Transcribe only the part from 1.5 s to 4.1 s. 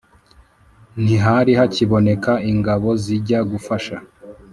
hakiboneka ingabo zijya gufasha